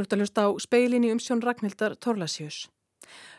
Þú 0.00 0.04
ert 0.06 0.14
að 0.14 0.20
hlusta 0.22 0.42
á 0.48 0.50
speilin 0.64 1.04
í 1.04 1.08
umsjón 1.12 1.42
Ragnhildar 1.44 1.92
Torlasjós. 2.00 2.70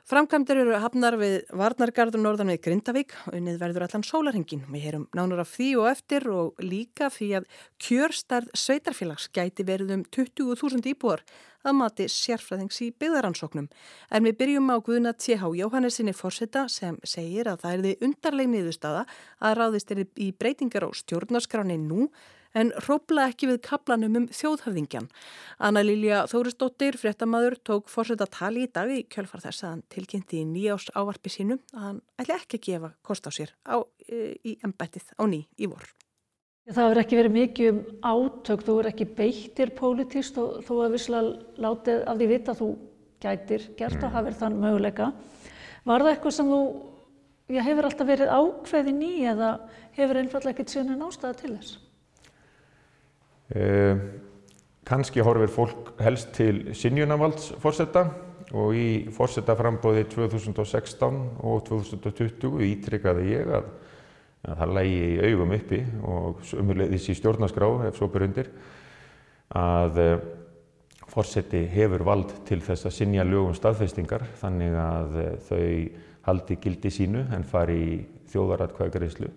Framkvæmdur 0.05 0.59
eru 0.61 0.75
hafnar 0.77 1.15
við 1.17 1.47
Varnargarður 1.57 2.21
norðan 2.21 2.51
við 2.51 2.59
Grindavík 2.67 3.15
og 3.23 3.37
unnið 3.39 3.55
verður 3.63 3.85
allan 3.87 4.03
sólarhengin. 4.05 4.67
Við 4.69 4.83
heyrum 4.85 5.07
nánar 5.17 5.41
af 5.41 5.49
því 5.55 5.69
og 5.81 5.87
eftir 5.89 6.27
og 6.29 6.61
líka 6.61 7.07
því 7.09 7.29
að 7.39 7.47
kjörstærð 7.81 8.51
sveitarfélags 8.61 9.25
gæti 9.33 9.65
verið 9.65 9.95
um 9.95 10.03
20.000 10.13 10.91
íbúar 10.91 11.23
að 11.65 11.77
mati 11.79 12.07
sérfræðings 12.13 12.77
í 12.85 12.91
byggðaransóknum. 13.01 13.71
En 14.13 14.27
við 14.27 14.37
byrjum 14.43 14.69
á 14.69 14.77
Guðna 14.85 15.15
T.H. 15.17 15.49
Jóhannesinni 15.63 16.13
fórseta 16.13 16.67
sem 16.69 16.99
segir 17.01 17.49
að 17.49 17.63
það 17.63 17.73
er 17.73 17.87
því 17.87 17.95
undarleg 18.05 18.53
niðurstaða 18.53 19.07
að 19.41 19.57
ráðist 19.57 19.95
er 19.95 20.03
í 20.05 20.29
breytingar 20.37 20.85
á 20.85 20.89
stjórnarskráni 20.93 21.81
nú 21.81 22.11
en 22.57 22.71
rópla 22.87 23.27
ekki 23.31 23.49
við 23.51 23.61
kaplanum 23.67 24.17
um 24.19 24.27
þjóðhöfðingjan. 24.33 25.09
Anna 25.59 25.83
Lilja 25.85 26.25
Þórisdóttir, 26.31 26.97
fréttamaður, 26.99 27.57
tók 27.63 27.89
fórsett 27.91 28.23
að 28.23 28.33
tali 28.37 28.65
í 28.65 28.71
dag 28.73 28.91
í 28.91 29.01
kjölfar 29.11 29.43
þess 29.45 29.65
að 29.65 29.73
hann 29.73 29.83
tilkynnti 29.93 30.41
í 30.41 30.47
nýjás 30.49 30.89
ávarpi 30.95 31.33
sínu 31.33 31.59
að 31.73 31.87
hann 31.87 32.03
ætli 32.21 32.37
ekki 32.37 32.59
að 32.59 32.67
gefa 32.67 32.93
kost 33.07 33.27
á 33.27 33.31
sér 33.31 33.55
á, 33.67 33.79
e, 34.07 34.37
í 34.43 34.57
embættið 34.65 35.11
á 35.17 35.23
ný 35.27 35.43
í 35.57 35.71
vor. 35.71 35.87
Það 36.71 36.85
hefur 36.85 37.01
ekki 37.01 37.17
verið 37.17 37.35
mikið 37.35 37.69
um 37.71 37.79
átök, 38.05 38.63
þú 38.67 38.77
er 38.79 38.89
ekki 38.91 39.07
beittir 39.17 39.71
pólitíst 39.75 40.37
og 40.37 40.61
þú 40.67 40.77
hefur 40.83 40.95
visslega 40.95 41.63
látið 41.65 42.03
af 42.05 42.19
því 42.19 42.27
vita 42.29 42.53
að 42.53 42.61
þú 42.61 42.69
gætir 43.21 43.67
gert 43.77 43.97
mm. 43.97 44.05
og 44.07 44.15
hafið 44.15 44.37
þann 44.41 44.59
möguleika. 44.61 45.11
Var 45.89 46.05
það 46.05 46.11
eitthvað 46.11 46.35
sem 46.37 46.51
þú 46.51 46.61
já, 47.49 47.61
hefur 47.65 47.87
alltaf 47.89 48.11
verið 48.11 48.33
ákveðin 48.37 49.01
í 49.05 49.13
eða 49.33 49.49
hefur 49.97 50.21
einfallega 50.21 50.53
ekkert 50.53 50.73
síðan 50.73 50.93
en 50.95 51.07
ástæða 51.07 51.39
til 51.41 51.53
þess? 51.55 51.79
Eh, 53.51 53.95
Kanski 54.87 55.21
horfir 55.23 55.51
fólk 55.53 55.91
helst 56.01 56.31
til 56.35 56.71
sinjunavaldsforsetta 56.75 58.01
og 58.57 58.75
í 58.75 58.87
forsetaframbóði 59.13 60.07
2016 60.11 61.19
og 61.45 61.61
2020 61.67 62.63
ítrykkaði 62.65 63.27
ég 63.29 63.51
að, 63.59 63.69
að 64.47 64.61
það 64.63 64.73
lægi 64.79 65.01
í 65.05 65.29
augum 65.29 65.55
uppi 65.55 65.81
og 66.01 66.41
umhverfiðis 66.57 67.09
í 67.13 67.17
stjórnaskrá 67.19 67.69
ef 67.87 67.99
svo 67.99 68.09
ber 68.11 68.25
undir 68.27 68.49
að 69.61 70.01
eh, 70.01 70.15
forseti 71.11 71.65
hefur 71.71 72.05
vald 72.07 72.33
til 72.47 72.61
þess 72.63 72.87
að 72.87 72.97
sinja 72.97 73.27
lögum 73.27 73.55
staðfestingar 73.55 74.25
þannig 74.41 74.79
að 74.79 75.21
eh, 75.21 75.31
þau 75.47 75.67
haldi 76.27 76.57
gildi 76.61 76.91
sínu 76.93 77.25
en 77.35 77.45
fari 77.47 77.79
í 77.81 77.95
þjóðaratkvæðgreyslu. 78.31 79.29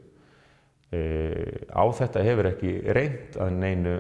Eh, 0.95 1.65
á 1.73 1.85
þetta 1.97 2.23
hefur 2.25 2.49
ekki 2.51 2.73
reynd 2.95 3.37
að 3.41 3.53
neinu 3.57 3.95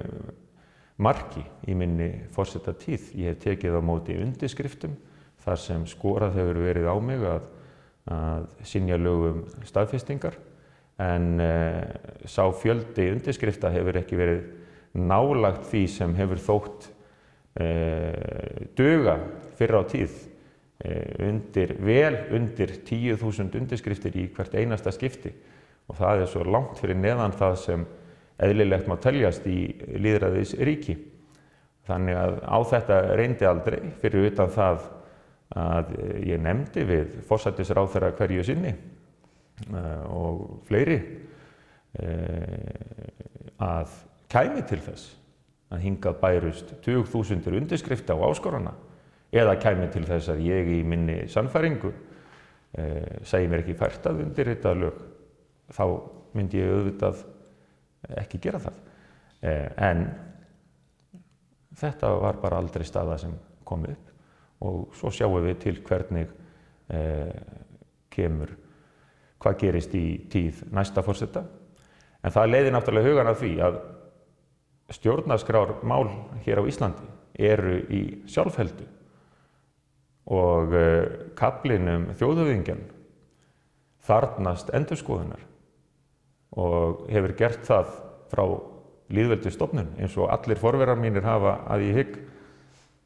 marki 1.02 1.42
í 1.66 1.74
minni 1.78 2.10
fórsetta 2.34 2.74
tíð. 2.78 3.10
Ég 3.18 3.34
hef 3.34 3.42
tekið 3.42 3.78
á 3.78 3.82
móti 3.82 4.16
undirskriftum 4.20 4.94
þar 5.44 5.60
sem 5.60 5.86
skorað 5.90 6.38
hefur 6.38 6.60
verið 6.64 6.88
á 6.88 6.96
mig 7.02 7.24
að, 7.28 7.46
að 8.14 8.44
sinja 8.68 8.98
lögum 9.00 9.44
staðfestingar. 9.66 10.36
En 11.02 11.40
uh, 11.42 11.80
sá 12.30 12.44
fjöldi 12.54 13.08
undirskrifta 13.16 13.72
hefur 13.74 13.98
ekki 13.98 14.18
verið 14.18 14.44
nálagt 14.94 15.66
því 15.72 15.82
sem 15.90 16.14
hefur 16.14 16.42
þótt 16.44 16.86
uh, 17.58 18.68
döga 18.78 19.16
fyrra 19.58 19.82
á 19.82 19.84
tíð. 19.90 20.14
Uh, 20.84 21.26
undir, 21.30 21.74
vel 21.82 22.20
undir 22.34 22.76
10.000 22.86 23.58
undirskriftir 23.58 24.14
í 24.20 24.28
hvert 24.36 24.54
einasta 24.58 24.94
skipti 24.94 25.32
og 25.88 25.98
það 25.98 26.22
er 26.22 26.30
svo 26.32 26.44
langt 26.48 26.80
fyrir 26.80 26.98
neðan 26.98 27.34
það 27.36 27.56
sem 27.60 27.86
eðlilegt 28.44 28.88
má 28.90 28.96
teljast 29.02 29.46
í 29.46 29.58
líðræðis 30.00 30.56
ríki. 30.66 30.96
Þannig 31.84 32.16
að 32.16 32.38
á 32.48 32.58
þetta 32.70 33.00
reyndi 33.20 33.48
aldrei 33.48 33.78
fyrir 34.00 34.30
utan 34.30 34.52
það 34.54 34.86
að 35.54 35.92
ég 36.24 36.40
nefndi 36.42 36.84
við 36.88 37.18
fórsættisráþara 37.28 38.14
hverju 38.16 38.44
sinni 38.46 38.72
uh, 39.70 40.02
og 40.08 40.40
fleiri 40.66 40.96
uh, 42.00 42.64
að 43.62 43.92
kæmi 44.32 44.64
til 44.66 44.80
þess 44.82 45.12
að 45.74 45.84
hingað 45.84 46.18
bærust 46.22 46.74
20.000 46.86 47.54
undirskrifta 47.60 48.16
á 48.16 48.24
áskorana 48.26 48.74
eða 49.34 49.58
kæmi 49.62 49.90
til 49.92 50.04
þess 50.08 50.32
að 50.32 50.42
ég 50.48 50.72
í 50.78 50.82
minni 50.86 51.20
sannfæringu 51.30 51.92
uh, 51.92 51.96
segi 53.22 53.50
mér 53.50 53.62
ekki 53.62 53.78
fært 53.78 54.08
að 54.10 54.24
undir 54.26 54.50
þetta 54.54 54.74
lög 54.80 55.02
þá 55.72 55.84
myndi 56.34 56.60
ég 56.60 56.72
auðvitað 56.74 57.24
ekki 58.20 58.40
gera 58.42 58.60
það. 58.62 58.80
Eh, 59.44 59.68
en 59.88 60.04
þetta 61.78 62.10
var 62.20 62.40
bara 62.42 62.60
aldrei 62.60 62.84
staða 62.86 63.18
sem 63.20 63.34
kom 63.64 63.86
upp 63.88 64.12
og 64.64 64.94
svo 64.96 65.10
sjáum 65.12 65.42
við 65.44 65.58
til 65.64 65.74
hvernig 65.84 66.30
eh, 66.94 67.34
kemur, 68.14 68.54
hvað 69.42 69.58
gerist 69.60 69.94
í 69.98 70.06
tíð 70.30 70.62
næsta 70.72 71.02
fórsetta. 71.04 71.44
En 72.24 72.32
það 72.32 72.50
leiði 72.52 72.72
náttúrulega 72.72 73.10
hugan 73.10 73.30
af 73.32 73.40
því 73.42 73.52
að 73.66 73.80
stjórnarskrár 74.94 75.78
mál 75.84 76.06
hér 76.44 76.60
á 76.60 76.68
Íslandi 76.68 77.08
eru 77.34 77.80
í 77.92 78.02
sjálfheldu 78.30 78.86
og 80.32 80.76
eh, 80.78 81.32
kaplinum 81.36 82.12
þjóðhauðingjan 82.16 82.84
þarnast 84.04 84.70
endurskoðunar 84.76 85.42
og 86.60 87.04
hefur 87.10 87.34
gert 87.38 87.66
það 87.66 87.90
frá 88.30 88.44
líðveldistofnun 89.14 89.94
eins 90.00 90.14
og 90.18 90.30
allir 90.32 90.60
forverar 90.60 90.98
mínir 90.98 91.26
hafa 91.26 91.58
að 91.70 91.88
ég 91.88 91.98
hygg 92.00 92.14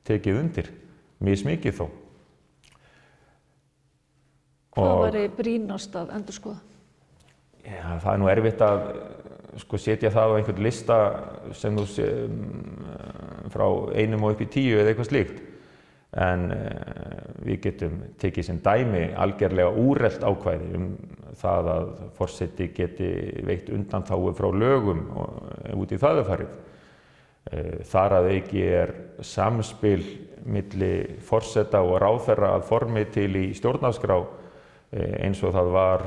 tekið 0.08 0.40
undir, 0.40 0.70
mismikið 1.24 1.80
þó. 1.80 1.86
Hvað 4.78 4.96
var 5.02 5.16
þið 5.16 5.30
brínast 5.40 5.96
að 5.98 6.12
endur 6.16 6.36
skoða? 6.36 6.60
Já, 7.66 7.98
það 8.00 8.12
er 8.12 8.20
nú 8.22 8.28
erfitt 8.32 8.62
að 8.64 8.84
sko, 9.64 9.80
setja 9.80 10.12
það 10.14 10.32
á 10.32 10.36
einhvern 10.38 10.64
lista 10.64 10.98
sem 11.56 11.76
þú 11.76 11.86
sé 11.90 12.06
um, 12.24 12.38
frá 13.52 13.66
einum 13.98 14.24
og 14.24 14.36
upp 14.36 14.44
í 14.44 14.50
tíu 14.52 14.78
eða 14.78 14.92
eitthvað 14.92 15.10
slíkt 15.10 15.40
en 16.18 16.48
uh, 16.50 17.18
við 17.46 17.60
getum 17.68 17.98
tekið 18.20 18.46
sem 18.48 18.60
dæmi 18.64 19.04
algjörlega 19.18 19.82
úrreld 19.82 20.24
ákvæði 20.26 20.70
um 20.78 20.88
það 21.38 21.68
að 21.74 21.90
fórseti 22.16 22.70
geti 22.74 23.10
veikt 23.46 23.68
undantáu 23.74 24.32
frá 24.34 24.48
lögum 24.50 25.04
út 25.78 25.92
í 25.94 26.00
það 26.00 26.22
er 26.22 26.28
farið. 26.32 26.56
Uh, 27.48 27.76
þar 27.92 28.16
að 28.18 28.30
ekki 28.34 28.64
er 28.80 28.94
samspil 29.24 30.02
milli 30.48 30.92
fórseta 31.26 31.82
og 31.84 32.00
ráþerra 32.02 32.56
að 32.56 32.66
formi 32.70 33.04
til 33.12 33.30
í 33.36 33.46
stjórnarskrá 33.58 34.18
eins 34.88 35.42
og 35.44 35.52
það 35.52 35.66
var 35.74 36.02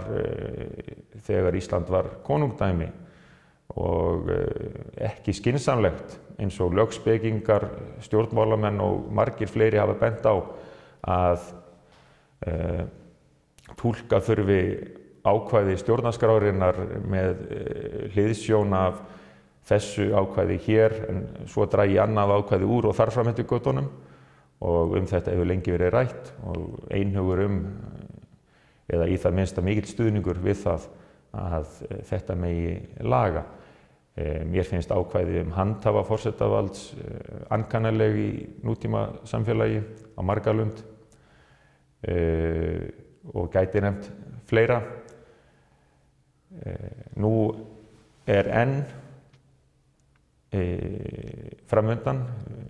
þegar 1.28 1.58
Ísland 1.60 1.92
var 1.94 2.08
konungdæmi 2.26 2.88
og 3.80 4.30
ekki 5.00 5.34
skinsamlegt 5.36 6.18
eins 6.42 6.58
og 6.60 6.74
lögspekingar, 6.76 7.68
stjórnmálamenn 8.02 8.82
og 8.82 9.08
margir 9.14 9.48
fleiri 9.48 9.80
hafa 9.80 9.96
bent 10.00 10.26
á 10.26 10.36
að 11.08 11.46
e, 12.48 12.54
tólka 13.80 14.20
þurfi 14.26 14.62
ákvæði 15.22 15.78
stjórnaskrárinnar 15.82 16.80
með 17.06 17.44
e, 17.46 17.62
hliðsjón 18.16 18.74
af 18.76 19.02
þessu 19.70 20.10
ákvæði 20.18 20.58
hér 20.66 20.98
en 21.10 21.24
svo 21.50 21.68
drægi 21.70 22.00
annað 22.02 22.40
ákvæði 22.40 22.72
úr 22.78 22.90
og 22.90 22.98
þarframhendu 22.98 23.46
göttunum 23.48 23.92
og 24.62 24.98
um 24.98 25.08
þetta 25.10 25.34
hefur 25.34 25.50
lengi 25.50 25.74
verið 25.74 25.94
rætt 25.96 26.34
og 26.50 26.90
einhugur 26.94 27.46
um 27.46 27.62
eða 28.92 29.08
í 29.08 29.18
það 29.22 29.38
minnsta 29.38 29.64
mikill 29.64 29.88
stuðningur 29.90 30.42
við 30.44 30.66
það 30.66 30.88
að 31.32 31.76
þetta 32.10 32.36
megi 32.36 32.74
laga. 33.08 33.46
Eh, 34.20 34.42
mér 34.44 34.68
finnst 34.68 34.92
ákvæði 34.92 35.40
um 35.46 35.54
handhafa 35.56 36.02
fórsetavалds 36.04 36.82
eh, 37.00 37.44
ankannaleg 37.56 38.18
í 38.20 38.32
nútíma 38.60 39.06
samfélagi 39.24 39.80
á 40.20 40.22
margalund 40.28 40.82
eh, 42.04 42.92
og 43.32 43.48
gæti 43.54 43.80
nefnt 43.80 44.10
fleira. 44.50 44.82
Nú 47.16 47.32
er 48.28 48.50
enn 48.52 48.74
framöndan 51.72 52.26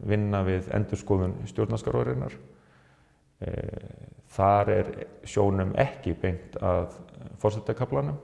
vinna 0.06 0.44
við 0.46 0.68
endurskoðun 0.78 1.34
stjórnarskaróðurinnar. 1.50 2.36
Þar 4.36 4.72
er 4.76 4.92
sjónum 5.26 5.74
ekki 5.82 6.14
beint 6.14 6.60
að 6.62 6.94
fórsetakablanum 7.42 8.22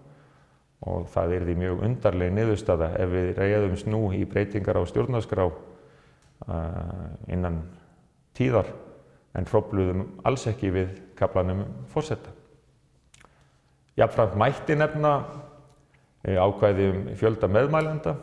og 0.85 1.07
það 1.09 1.33
er 1.33 1.45
því 1.47 1.55
mjög 1.57 1.83
undarleg 1.87 2.33
niðurstaða 2.35 2.91
ef 3.01 3.13
við 3.13 3.31
reyðumst 3.39 3.87
nú 3.89 4.01
í 4.13 4.23
breytingar 4.29 4.77
á 4.77 4.83
stjórnarskrá 4.85 5.47
uh, 5.49 7.07
innan 7.33 7.63
tíðar 8.37 8.69
en 9.37 9.47
hrópluðum 9.49 10.05
alls 10.25 10.45
ekki 10.49 10.69
við 10.73 10.93
kaplanum 11.17 11.65
fórsetta. 11.91 12.31
Jafnframt 13.97 14.37
mætti 14.37 14.75
nefna 14.77 15.13
eh, 16.23 16.37
ákvæði 16.37 16.89
um 16.91 16.99
fjölda 17.17 17.49
meðmælenda 17.49 18.13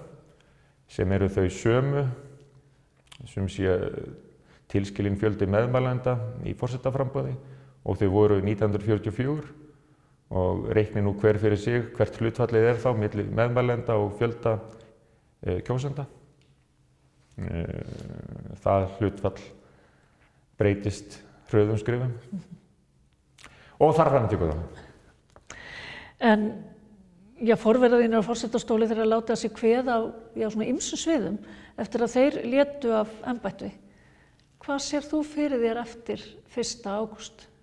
sem 0.91 1.11
eru 1.13 1.27
þau 1.33 1.49
sömu 1.51 2.05
sem 3.31 3.49
sé 3.51 3.75
tilskilin 4.71 5.19
fjöldi 5.19 5.49
meðmælenda 5.51 6.15
í 6.47 6.55
fórsetaframböði 6.59 7.35
og 7.85 7.99
þau 7.99 8.09
voru 8.15 8.39
1944 8.43 9.64
og 10.35 10.67
reikni 10.75 11.03
nú 11.05 11.15
hver 11.21 11.39
fyrir 11.39 11.61
sig 11.61 11.83
hvert 11.95 12.17
hlutfallið 12.19 12.69
er 12.73 12.81
þá 12.83 12.89
millir 12.99 13.31
meðmælenda 13.31 13.95
og 14.03 14.17
fjölda 14.19 14.57
e, 15.47 15.61
kjósenda. 15.63 16.07
E, 17.39 17.63
það 18.65 18.89
hlutfall 18.99 19.45
breytist 20.59 21.21
hröðum 21.51 21.79
skrifum 21.79 22.11
-hmm. 22.11 22.43
og 23.79 23.95
þar 23.95 24.11
fram 24.11 24.29
til 24.29 24.39
góða. 24.39 24.59
En 26.21 26.65
já, 27.41 27.55
forverðarinn 27.57 28.19
á 28.19 28.23
fórsetastóli 28.23 28.89
þeirra 28.89 29.05
láta 29.05 29.37
sig 29.37 29.51
hveð 29.51 29.89
á 29.89 29.99
já, 30.35 30.51
svona 30.51 30.67
ymsu 30.67 30.97
sviðum 30.97 31.39
eftir 31.79 32.03
að 32.03 32.15
þeir 32.15 32.35
létu 32.45 32.93
af 32.93 33.09
ennbættu. 33.27 33.71
Hvað 34.59 34.79
sér 34.79 35.03
þú 35.03 35.25
fyrir 35.25 35.61
þér 35.61 35.81
eftir 35.83 36.21
1. 36.57 36.87
ágúst? 36.87 37.54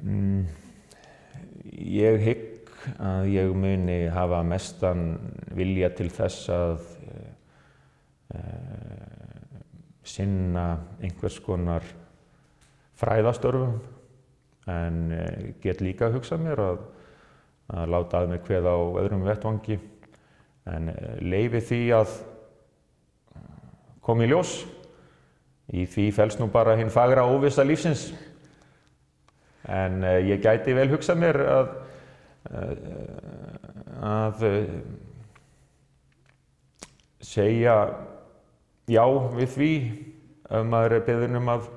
Mm, 0.00 0.46
ég 1.68 2.22
hygg 2.24 2.80
að 3.02 3.28
ég 3.28 3.52
muni 3.54 3.98
hafa 4.10 4.40
mestan 4.46 5.18
vilja 5.52 5.90
til 5.92 6.08
þess 6.12 6.48
að 6.52 6.86
uh, 8.32 8.40
sinna 10.02 10.66
einhvers 11.04 11.36
konar 11.44 11.84
fræðastörfum. 12.98 13.76
En 14.72 14.98
uh, 15.12 15.52
get 15.62 15.84
líka 15.84 16.08
að 16.08 16.18
hugsa 16.18 16.40
mér 16.40 16.64
að, 16.64 16.82
að 17.76 17.92
láta 17.92 18.22
að 18.22 18.32
mig 18.32 18.44
hveð 18.48 18.72
á 18.72 18.76
öðrum 19.04 19.28
vettvangi. 19.28 19.78
En 20.72 20.88
leifi 21.20 21.60
því 21.68 21.84
að 22.00 22.18
koma 24.02 24.24
í 24.24 24.32
ljós. 24.32 24.62
Í 25.72 25.84
því 25.86 26.10
fels 26.16 26.40
nú 26.40 26.48
bara 26.52 26.78
hinn 26.80 26.90
fagra 26.92 27.28
óvisa 27.28 27.64
lífsins 27.66 28.08
En 29.70 30.02
uh, 30.02 30.18
ég 30.26 30.42
gæti 30.42 30.74
vel 30.74 30.88
hugsað 30.90 31.20
mér 31.22 31.38
að, 31.46 31.68
uh, 32.50 32.72
að 34.02 34.42
uh, 34.48 34.72
segja 37.22 37.76
já 38.90 39.04
við 39.36 39.54
því 39.54 39.70
ef 40.52 40.66
maður 40.66 40.96
er 40.96 41.06
beðin 41.06 41.38
um 41.38 41.52
að 41.54 41.70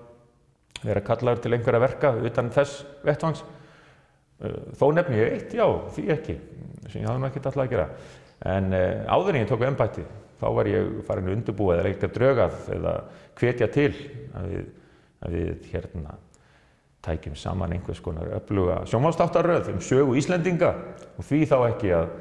vera 0.86 1.06
kallaður 1.06 1.44
til 1.44 1.54
einhverja 1.56 1.84
verka 1.86 2.12
utan 2.28 2.52
þess 2.54 2.82
vettvangs. 3.06 3.46
Þó 4.76 4.90
nefn 4.92 5.16
ég 5.16 5.32
eitt, 5.32 5.54
já, 5.56 5.64
því 5.96 6.04
ekki, 6.12 6.34
sem 6.90 7.00
ég 7.00 7.08
hafði 7.08 7.22
nú 7.22 7.28
ekkert 7.30 7.48
alltaf 7.48 7.64
að 7.64 7.72
gera. 7.72 7.86
En 8.52 8.68
áður 8.76 9.32
en 9.32 9.40
ég 9.40 9.48
tók 9.50 9.64
ennbætti, 9.64 10.04
þá 10.42 10.46
var 10.58 10.70
ég 10.70 10.90
farin 11.08 11.30
að 11.30 11.38
undirbúa 11.38 11.78
eða 11.78 11.94
eitthvað 11.94 12.16
drögað 12.18 12.58
eða 12.76 12.94
hvetja 13.40 13.70
til 13.72 13.90
að 14.36 14.52
við, 14.52 14.68
að 15.24 15.38
við 15.40 15.70
hérna 15.72 16.18
tækjum 17.06 17.36
saman 17.38 17.76
einhvers 17.76 18.02
konar 18.04 18.32
öfluga 18.38 18.82
sjónválstáttaröð 18.90 19.72
um 19.74 19.82
sögu 19.84 20.16
Íslendinga 20.20 20.72
og 21.16 21.28
því 21.28 21.42
þá 21.50 21.56
ekki 21.70 21.92
að, 21.96 22.14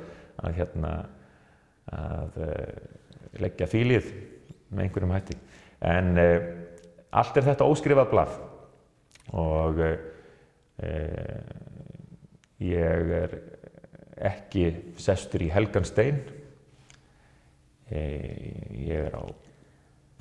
að, 0.43 0.59
hérna, 0.59 0.93
að 1.95 2.39
uh, 2.45 2.51
leggja 3.43 3.69
þýlið 3.73 4.11
með 4.71 4.85
einhverjum 4.87 5.15
hætti. 5.17 5.39
En 5.85 6.13
uh, 6.21 6.37
allt 7.15 7.41
er 7.41 7.49
þetta 7.49 7.69
óskrifað 7.71 8.13
blað 8.13 8.37
og 9.35 9.81
uh, 9.85 9.97
ég 12.65 13.15
er 13.23 13.39
ekki 14.31 14.69
sestur 15.01 15.43
í 15.43 15.51
helgan 15.53 15.87
stein. 15.89 16.21
Ég 17.95 19.05
er 19.05 19.13
á 19.13 19.23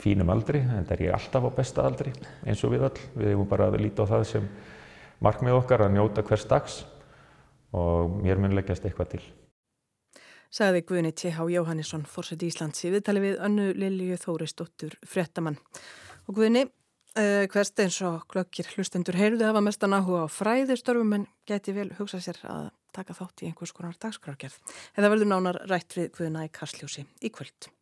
fínum 0.01 0.31
aldri, 0.33 0.61
en 0.63 0.87
það 0.87 0.95
er 0.95 1.05
ég 1.07 1.17
alltaf 1.17 1.45
á 1.45 1.49
besta 1.55 1.85
aldri 1.85 2.13
eins 2.45 2.63
og 2.65 2.73
við 2.73 2.87
all. 2.87 2.97
Við 3.15 3.33
hefum 3.33 3.49
bara 3.49 3.69
að 3.69 3.79
líta 3.83 4.07
á 4.07 4.11
það 4.15 4.25
sem 4.31 4.49
markmið 5.23 5.59
okkar 5.59 5.85
að 5.85 5.95
njóta 5.95 6.25
hvers 6.25 6.45
dags 6.49 6.81
og 7.73 8.19
mér 8.21 8.41
mun 8.41 8.55
leggjast 8.57 8.85
eitthvað 8.85 9.15
til. 9.15 9.23
Saði 10.53 10.83
Guðni 10.85 11.09
T.H. 11.17 11.47
Jóhannesson, 11.49 12.05
fórsett 12.05 12.43
Íslands 12.45 12.83
í 12.85 12.91
viðtali 12.93 13.23
við 13.23 13.39
önnu 13.41 13.71
Lilju 13.73 14.19
Þórisdóttur 14.21 14.93
Frettamann. 15.09 15.57
Og 16.29 16.37
Guðni, 16.37 16.67
uh, 17.17 17.45
hverst 17.49 17.81
eins 17.81 17.97
og 18.05 18.27
glöggir 18.29 18.69
hlustendur 18.75 19.17
heyrðu 19.17 19.49
hafa 19.49 19.63
mestan 19.65 19.97
áhuga 19.97 20.27
á 20.29 20.35
fræðistörfum 20.35 21.17
en 21.17 21.27
geti 21.49 21.73
vel 21.73 21.89
hugsa 21.97 22.21
sér 22.21 22.37
að 22.45 22.69
taka 22.93 23.17
þátt 23.17 23.41
í 23.41 23.49
einhvers 23.49 23.73
konar 23.73 23.97
dagskrárgerð. 23.97 24.59
Eða 24.93 25.15
verður 25.15 25.33
nánar 25.33 25.63
rætt 25.65 25.97
við 25.97 26.11
Guðna 26.19 26.45
í 26.45 26.53
Karsljósi 26.53 27.07
í 27.25 27.33
kvöld. 27.33 27.72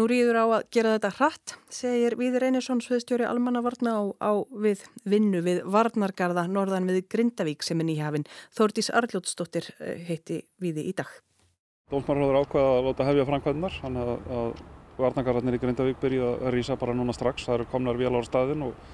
Nú 0.00 0.06
rýður 0.08 0.38
á 0.40 0.44
að 0.48 0.62
gera 0.72 0.94
þetta 0.94 1.08
hratt, 1.18 1.52
segir 1.68 2.14
Víður 2.16 2.46
Einarsson, 2.46 2.78
sviðstjóri 2.80 3.26
almannavarna 3.28 3.92
á, 4.00 4.02
á 4.16 4.32
við 4.48 4.86
vinnu 5.04 5.42
við 5.44 5.58
Varnargarða 5.68 6.46
norðan 6.48 6.86
við 6.88 7.02
Grindavík 7.12 7.60
sem 7.66 7.82
er 7.82 7.88
nýjafinn. 7.90 8.24
Þórdís 8.56 8.88
Arljótsdóttir 8.96 9.68
eh, 9.76 10.00
heiti 10.08 10.38
Víði 10.56 10.86
í 10.88 10.94
dag. 10.96 11.10
Dómsmarður 11.92 12.38
ákveða 12.40 12.72
að 12.78 12.88
láta 12.88 13.08
hefja 13.10 13.28
framkvæmdunar, 13.28 13.76
þannig 13.82 14.08
að, 14.14 14.32
að 14.38 14.64
Varnargarðarnir 15.04 15.58
í 15.58 15.62
Grindavík 15.66 16.00
byrja 16.00 16.32
að 16.32 16.48
rýsa 16.56 16.80
bara 16.80 16.96
núna 16.96 17.12
strax. 17.18 17.44
Það 17.44 17.58
eru 17.58 17.70
komnar 17.74 18.00
vel 18.00 18.16
á 18.16 18.20
staðin 18.24 18.64
og, 18.70 18.90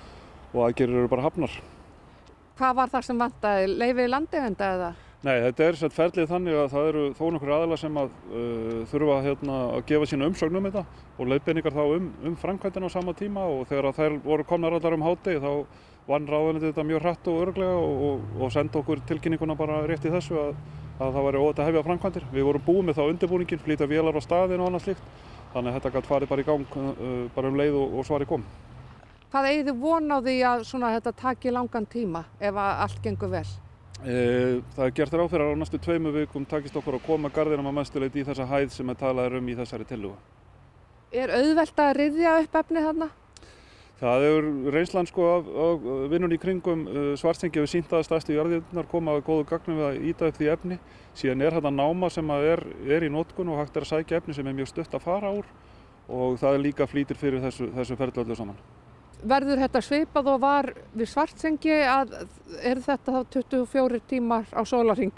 og 0.57 0.61
aðgerir 0.67 1.05
eru 1.05 1.13
bara 1.15 1.29
hafnar. 1.29 1.55
Hvað 2.59 2.79
var 2.81 2.97
það 2.97 3.07
sem 3.13 3.23
vantaði? 3.23 3.71
Leifið 3.77 4.11
landegenda 4.11 4.75
eða? 4.75 4.95
Nei, 5.27 5.41
þetta 5.43 5.65
er 5.67 5.77
sett 5.81 5.95
ferlið 5.97 6.29
þannig 6.31 6.55
að 6.55 6.69
það 6.71 6.89
eru 6.89 7.05
þó 7.19 7.23
nokkur 7.35 7.51
aðalega 7.51 7.81
sem 7.81 7.97
að 7.99 8.13
uh, 8.31 8.83
þurfa 8.93 9.17
hérna, 9.25 9.55
að 9.75 9.81
gefa 9.89 10.07
sína 10.07 10.29
umsögnum 10.31 10.61
um 10.61 10.69
þetta 10.69 10.85
og 11.17 11.31
leiðbeiningar 11.33 11.75
þá 11.75 11.81
um, 11.97 12.07
um 12.29 12.37
framkvæmdina 12.39 12.87
á 12.87 12.95
sama 12.95 13.15
tíma 13.19 13.43
og 13.51 13.65
þegar 13.67 13.97
þær 13.97 14.15
voru 14.23 14.47
komnar 14.47 14.77
allar 14.77 14.95
um 14.95 15.03
hátegi 15.03 15.43
þá 15.43 15.51
vann 16.07 16.31
ráðanandi 16.31 16.71
þetta 16.71 16.87
mjög 16.93 17.03
hratt 17.03 17.31
og 17.33 17.43
örglega 17.43 17.81
og, 17.81 18.05
og, 18.07 18.39
og 18.39 18.55
senda 18.55 18.79
okkur 18.79 19.03
tilkynninguna 19.11 19.59
bara 19.59 19.83
rétt 19.91 20.07
í 20.07 20.15
þessu 20.15 20.39
að, 20.45 20.55
að 21.01 21.19
það 21.19 21.29
væri 21.29 21.43
óvægt 21.43 21.65
að 21.65 21.71
hefja 21.73 21.85
framkvæmdir. 21.91 22.31
Við 22.39 22.49
vorum 22.53 22.67
búið 22.69 22.87
með 22.87 23.01
þá 23.01 23.05
undirbúningin, 23.09 23.65
flýta 23.67 23.91
vélar 23.91 24.15
á 24.15 24.23
staðin 24.23 24.63
og 24.63 24.71
annað 24.71 24.87
slíkt 24.87 25.13
þannig 25.57 25.73
að 25.73 25.79
þetta 25.81 25.95
gæti 25.97 26.13
farið 26.13 26.35
bara 26.37 26.47
í 26.47 26.51
gang 26.53 26.81
uh, 26.87 27.21
bara 27.35 27.51
um 27.51 27.59
leið 27.59 27.83
og, 27.83 27.99
og 27.99 28.07
svari 28.07 28.31
kom. 28.31 28.47
Hvað 29.35 29.51
eigið 29.51 29.69
þið 29.73 29.85
von 29.91 30.11
á 30.15 30.19
því 30.23 30.41
að 30.55 30.67
svona, 30.71 30.97
þetta 31.01 31.19
taki 31.27 31.59
langan 31.59 31.95
tíma 31.99 32.29
ef 32.39 32.67
allt 32.71 33.03
gengur 33.03 33.35
vel? 33.35 33.49
Það 34.05 34.83
er 34.87 34.95
gert 34.95 35.15
ráð 35.17 35.31
fyrir 35.33 35.45
að 35.47 35.53
á 35.57 35.61
næstu 35.61 35.79
tveimu 35.83 36.13
vikum 36.15 36.45
takist 36.49 36.77
okkur 36.77 36.99
að 36.99 37.07
koma 37.07 37.31
garðinum 37.33 37.71
að 37.71 37.79
mestuleiti 37.79 38.21
í 38.21 38.27
þessa 38.27 38.47
hæð 38.51 38.75
sem 38.75 38.91
er 38.93 38.99
talað 39.01 39.39
um 39.39 39.49
í 39.49 39.57
þessari 39.57 39.87
tilluga. 39.89 40.19
Er 41.17 41.33
auðvelt 41.33 41.81
að 41.81 41.95
riðja 42.01 42.35
upp 42.43 42.59
efni 42.61 42.83
þarna? 42.85 43.09
Það 43.97 44.27
er 44.29 44.47
reynslan 44.75 45.09
sko 45.09 45.27
af, 45.39 45.47
af 45.49 45.85
vinnun 46.13 46.37
í 46.37 46.39
kringum 46.41 46.83
svartsengi 47.17 47.63
við 47.63 47.71
síntaða 47.73 48.05
stærstu 48.05 48.37
jarðirnar 48.37 48.91
koma 48.91 49.15
að 49.17 49.25
góðu 49.31 49.47
gagnum 49.49 49.81
við 49.81 49.87
að 49.89 50.03
íta 50.11 50.29
upp 50.29 50.37
því 50.37 50.51
efni. 50.53 50.79
Síðan 51.17 51.47
er 51.47 51.57
þetta 51.57 51.73
náma 51.73 52.11
sem 52.13 52.35
er, 52.37 52.67
er 52.85 53.07
í 53.07 53.13
nótkun 53.15 53.55
og 53.55 53.63
hægt 53.63 53.81
er 53.81 53.87
að 53.87 53.95
sækja 53.95 54.21
efni 54.21 54.37
sem 54.37 54.51
er 54.51 54.59
mjög 54.59 54.75
stutt 54.75 54.99
að 54.99 55.07
fara 55.07 55.33
úr 55.33 55.49
og 56.13 56.37
það 56.39 56.59
er 56.59 56.67
líka 56.69 56.87
flýtir 56.87 57.19
fyrir 57.19 57.41
þessu, 57.43 57.71
þessu 57.75 57.97
ferðlu 57.99 58.27
öllu 58.27 58.37
saman 58.37 58.61
verður 59.23 59.63
þetta 59.65 59.83
svipað 59.85 60.31
og 60.35 60.43
var 60.43 60.71
við 60.97 61.11
svartsengi 61.13 61.81
að 61.87 62.15
er 62.61 62.83
þetta 62.85 63.17
þá 63.17 63.33
24 63.39 64.03
tímar 64.11 64.47
á 64.53 64.63
sólaring? 64.69 65.15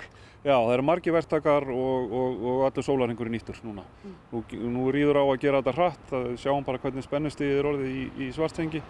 Já, 0.46 0.54
það 0.54 0.72
eru 0.76 0.86
margi 0.86 1.12
verktakar 1.12 1.66
og, 1.74 2.12
og, 2.14 2.42
og 2.46 2.64
allur 2.68 2.86
sólaringur 2.86 3.26
er 3.26 3.34
nýttur 3.34 3.58
núna. 3.66 3.82
Mm. 4.04 4.16
Nú, 4.30 4.42
nú 4.76 4.88
rýður 4.94 5.18
á 5.18 5.24
að 5.26 5.40
gera 5.42 5.60
þetta 5.60 5.74
hratt, 5.76 6.12
sjáum 6.38 6.64
bara 6.64 6.80
hvernig 6.80 7.04
spennustíðið 7.04 7.58
er 7.58 7.70
orðið 7.72 7.96
í, 7.98 8.04
í 8.22 8.30
svartsengi 8.36 8.82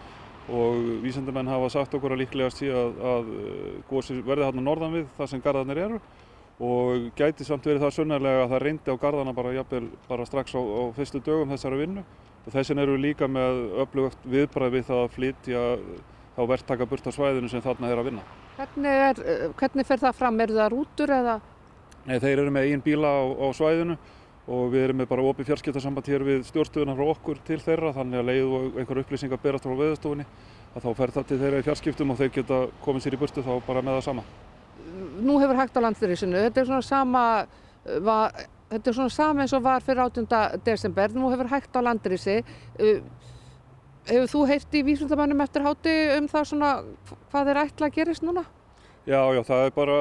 og 0.48 1.02
vísendumenn 1.02 1.48
hafa 1.48 1.68
sagt 1.72 1.96
okkur 1.96 2.14
að 2.14 2.22
líklegast 2.22 2.62
sé 2.62 2.70
að, 2.72 3.00
að 3.12 3.32
gósi 3.88 4.16
verði 4.24 4.46
hérna 4.48 4.64
norðan 4.64 4.94
við 4.96 5.10
það 5.18 5.30
sem 5.32 5.42
gardarnir 5.44 5.82
eru 5.84 6.00
og 6.64 7.10
gæti 7.18 7.46
samt 7.46 7.66
verið 7.68 7.84
það 7.84 7.96
sunnarlega 7.98 8.44
að 8.44 8.54
það 8.54 8.62
reyndi 8.64 8.94
á 8.94 9.02
gardarna 9.02 9.34
bara, 9.36 9.52
jafnvel, 9.54 9.84
bara 10.08 10.26
strax 10.26 10.56
á, 10.56 10.60
á 10.60 10.82
fyrstu 10.96 11.20
dögum 11.22 11.52
þessari 11.52 11.82
vinnu 11.84 12.04
þess 12.52 12.72
vegna 12.72 12.84
eru 12.84 12.96
við 12.96 13.04
líka 13.06 13.28
með 13.30 13.62
öflugt 13.84 14.28
viðbræð 14.28 14.74
við 14.76 14.86
það 14.88 15.02
að 15.04 15.14
flytja 15.16 15.64
á 16.38 17.12
svæðinu 17.14 17.50
sem 17.50 17.64
þarna 17.64 17.90
er 17.90 18.02
að 18.02 18.10
vinna. 18.10 18.26
Hvernig, 18.58 19.02
er, 19.08 19.50
hvernig 19.58 19.86
fer 19.86 20.00
það 20.02 20.18
fram? 20.18 20.40
Er 20.40 20.54
það 20.54 20.70
rútur 20.74 21.12
eða? 21.14 21.40
Nei, 22.08 22.16
þeir 22.18 22.38
eru 22.38 22.54
með 22.54 22.70
einn 22.70 22.82
bíla 22.82 23.10
á, 23.10 23.22
á 23.26 23.46
svæðinu 23.54 23.98
og 24.48 24.70
við 24.72 24.86
erum 24.86 25.00
með 25.02 25.10
bara 25.10 25.24
opið 25.28 25.50
fjarskiptarsamband 25.50 26.08
hér 26.08 26.24
við 26.24 26.44
stjórnstöðuna 26.48 26.94
frá 26.96 27.08
okkur 27.12 27.40
til 27.44 27.58
þeirra 27.60 27.92
þannig 27.96 28.22
að 28.22 28.28
leið 28.30 28.52
og 28.56 28.78
einhver 28.80 29.00
upplýsingar 29.02 29.40
berast 29.42 29.66
frá 29.66 29.74
veðustofunni 29.76 30.24
að 30.72 30.84
þá 30.86 30.88
fer 31.00 31.12
það 31.16 31.26
til 31.28 31.40
þeirra 31.42 31.60
í 31.60 31.66
fjarskiptum 31.66 32.14
og 32.14 32.20
þeir 32.20 32.30
geta 32.38 32.60
komið 32.84 33.04
sér 33.04 33.16
í 33.16 33.20
burtu 33.20 33.44
þá 33.44 33.50
bara 33.66 33.82
með 33.84 33.98
það 33.98 34.06
sama. 34.06 34.24
Nú 35.20 35.36
hefur 35.42 35.58
hægt 35.58 35.76
á 35.76 35.84
landstyrrisinu, 35.84 36.40
þetta 36.46 36.62
er 36.62 36.70
svona 36.70 36.86
sama, 36.86 37.24
var, 38.06 38.40
þetta 38.70 38.90
er 38.90 38.98
svona 38.98 39.14
sama 39.14 39.44
eins 39.44 39.54
og 39.56 39.64
var 39.64 39.84
fyrir 39.84 40.04
18. 40.04 40.28
desember, 40.66 41.14
nú 41.16 41.32
hefur 41.32 41.50
hægt 41.52 41.76
á 41.76 41.80
landrýsi. 41.84 42.42
Uh, 42.78 43.00
hefur 44.08 44.30
þú 44.32 44.44
heilt 44.48 44.76
í 44.76 44.84
vísundamannum 44.86 45.42
eftir 45.44 45.64
háti 45.66 45.96
um 46.16 46.28
það 46.30 46.46
svona 46.52 46.70
hvað 47.32 47.52
er 47.52 47.62
ætla 47.64 47.88
að 47.88 47.98
gerist 47.98 48.24
núna? 48.24 48.44
Já, 49.08 49.20
já, 49.32 49.40
það 49.44 49.64
er 49.64 49.70
bara, 49.72 49.98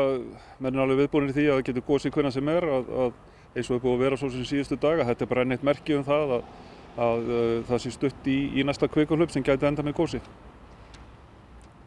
menn 0.59 0.75
er 0.75 0.83
alveg 0.83 1.05
viðbúinir 1.05 1.35
því 1.35 1.45
að 1.47 1.53
það 1.57 1.67
getur 1.69 1.85
gósið 1.87 2.15
hvernig 2.15 2.35
sem 2.35 2.49
er 2.51 2.65
að, 2.67 2.89
að 3.03 3.13
eins 3.55 3.69
og 3.69 3.77
er 3.77 3.83
búið 3.83 3.95
að 3.95 4.03
vera 4.03 4.19
svo 4.19 4.29
sem 4.33 4.47
síðustu 4.47 4.77
daga, 4.83 5.05
þetta 5.07 5.23
er 5.23 5.31
bara 5.31 5.45
enn 5.45 5.55
eitt 5.55 5.63
merki 5.63 5.95
um 5.95 6.03
það 6.07 6.33
að, 6.37 6.49
að, 7.05 7.29
að 7.37 7.63
það 7.69 7.81
sé 7.83 7.93
stutt 7.95 8.27
í, 8.27 8.37
í 8.59 8.65
næsta 8.67 8.89
kveikulöp 8.91 9.31
sem 9.31 9.45
gæti 9.47 9.69
enda 9.69 9.85
með 9.85 9.95
gósi. 10.01 10.21